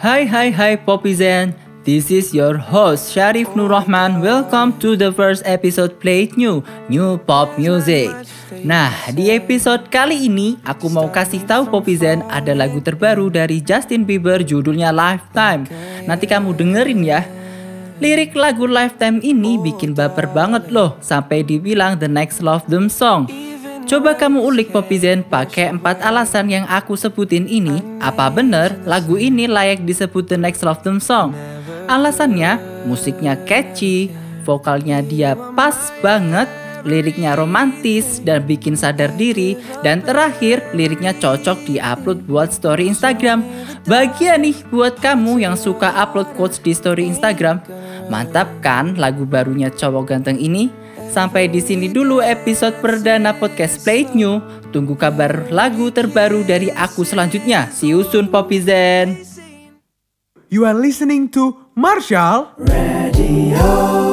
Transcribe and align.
Hai 0.00 0.24
hai 0.24 0.48
hai 0.48 0.80
Popizen 0.80 1.52
This 1.84 2.08
is 2.08 2.32
your 2.32 2.56
host 2.56 3.12
Sharif 3.12 3.52
Nur 3.52 3.68
Rahman 3.68 4.24
Welcome 4.24 4.80
to 4.80 4.96
the 4.96 5.12
first 5.12 5.44
episode 5.44 6.00
Play 6.00 6.32
New 6.40 6.64
New 6.88 7.20
Pop 7.28 7.52
Music. 7.60 8.08
Nah 8.64 8.88
di 9.12 9.28
episode 9.28 9.92
kali 9.92 10.24
ini 10.24 10.56
Aku 10.64 10.88
mau 10.88 11.12
kasih 11.12 11.44
tahu 11.44 11.68
Popizen 11.68 12.24
Ada 12.32 12.56
lagu 12.56 12.80
terbaru 12.80 13.28
dari 13.28 13.60
Justin 13.60 14.08
Bieber 14.08 14.40
Judulnya 14.40 14.88
Lifetime. 14.88 15.68
Nanti 16.08 16.24
kamu 16.24 16.56
dengerin 16.56 17.04
ya. 17.04 17.20
Lirik 18.00 18.32
lagu 18.32 18.64
Lifetime 18.64 19.20
ini 19.20 19.60
bikin 19.60 19.92
baper 19.92 20.32
banget 20.32 20.72
loh 20.72 20.96
Sampai 21.04 21.44
dibilang 21.44 22.00
the 22.00 22.08
next 22.08 22.40
love 22.40 22.64
them 22.72 22.88
song 22.88 23.28
Coba 23.90 24.14
kamu 24.14 24.46
ulik 24.46 24.70
Popizen 24.70 25.26
pakai 25.26 25.74
empat 25.74 25.98
alasan 26.06 26.46
yang 26.46 26.62
aku 26.70 26.94
sebutin 26.94 27.50
ini. 27.50 27.82
Apa 27.98 28.30
bener 28.30 28.78
lagu 28.86 29.18
ini 29.18 29.50
layak 29.50 29.82
disebut 29.82 30.30
the 30.30 30.38
next 30.38 30.62
love 30.62 30.78
them 30.86 31.02
song? 31.02 31.34
Alasannya, 31.90 32.62
musiknya 32.86 33.34
catchy, 33.50 34.14
vokalnya 34.46 35.02
dia 35.02 35.34
pas 35.58 35.74
banget, 36.06 36.46
liriknya 36.86 37.34
romantis 37.34 38.22
dan 38.22 38.46
bikin 38.46 38.78
sadar 38.78 39.10
diri, 39.18 39.58
dan 39.82 40.06
terakhir 40.06 40.62
liriknya 40.70 41.10
cocok 41.18 41.58
di-upload 41.66 42.22
buat 42.30 42.54
story 42.54 42.94
Instagram. 42.94 43.42
Bagian 43.90 44.46
nih 44.46 44.70
buat 44.70 45.02
kamu 45.02 45.42
yang 45.42 45.58
suka 45.58 45.90
upload 45.98 46.30
quotes 46.38 46.62
di 46.62 46.70
story 46.78 47.10
Instagram. 47.10 47.58
Mantap 48.06 48.54
kan 48.62 48.94
lagu 48.94 49.26
barunya 49.26 49.66
cowok 49.66 50.14
ganteng 50.14 50.38
ini? 50.38 50.70
Sampai 51.10 51.50
di 51.50 51.58
sini 51.58 51.90
dulu 51.90 52.22
episode 52.22 52.78
perdana 52.78 53.34
podcast 53.34 53.82
Play 53.82 54.06
It 54.06 54.14
New. 54.14 54.38
Tunggu 54.70 54.94
kabar 54.94 55.50
lagu 55.50 55.90
terbaru 55.90 56.46
dari 56.46 56.70
aku 56.70 57.02
selanjutnya. 57.02 57.66
See 57.74 57.90
you 57.90 58.06
soon 58.06 58.30
Poppy 58.30 58.62
Zen. 58.62 59.18
You 60.46 60.62
are 60.66 60.78
listening 60.78 61.26
to 61.34 61.58
Marshall 61.74 62.54
Radio. 62.58 64.09